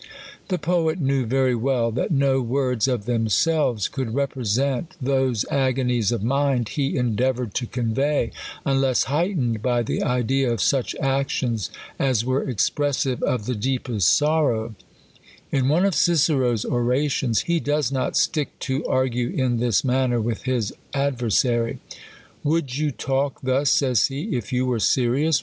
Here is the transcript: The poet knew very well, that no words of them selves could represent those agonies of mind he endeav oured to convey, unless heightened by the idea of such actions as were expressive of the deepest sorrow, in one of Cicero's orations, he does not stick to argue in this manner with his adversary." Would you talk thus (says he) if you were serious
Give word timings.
The 0.47 0.57
poet 0.57 0.99
knew 0.99 1.27
very 1.27 1.53
well, 1.53 1.91
that 1.91 2.09
no 2.09 2.41
words 2.41 2.87
of 2.87 3.05
them 3.05 3.29
selves 3.29 3.87
could 3.87 4.15
represent 4.15 4.95
those 4.99 5.45
agonies 5.51 6.11
of 6.11 6.23
mind 6.23 6.69
he 6.69 6.93
endeav 6.95 7.35
oured 7.37 7.53
to 7.53 7.67
convey, 7.67 8.31
unless 8.65 9.03
heightened 9.03 9.61
by 9.61 9.83
the 9.83 10.01
idea 10.01 10.51
of 10.51 10.59
such 10.59 10.95
actions 10.95 11.69
as 11.99 12.25
were 12.25 12.41
expressive 12.49 13.21
of 13.21 13.45
the 13.45 13.53
deepest 13.53 14.09
sorrow, 14.17 14.73
in 15.51 15.67
one 15.69 15.85
of 15.85 15.93
Cicero's 15.93 16.65
orations, 16.65 17.41
he 17.41 17.59
does 17.59 17.91
not 17.91 18.17
stick 18.17 18.57
to 18.61 18.83
argue 18.87 19.29
in 19.29 19.57
this 19.57 19.83
manner 19.83 20.19
with 20.19 20.45
his 20.45 20.73
adversary." 20.95 21.77
Would 22.43 22.75
you 22.75 22.89
talk 22.89 23.39
thus 23.43 23.69
(says 23.69 24.07
he) 24.07 24.35
if 24.35 24.51
you 24.51 24.65
were 24.65 24.79
serious 24.79 25.39